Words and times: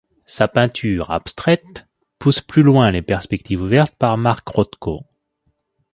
Sa 0.25 0.47
peinture, 0.47 1.11
abstraite, 1.11 1.85
pousse 2.17 2.41
plus 2.41 2.63
loin 2.63 2.89
les 2.89 3.03
perspectives 3.03 3.61
ouvertes 3.61 3.93
par 3.97 4.17
Mark 4.17 4.47
Rothko. 4.47 5.05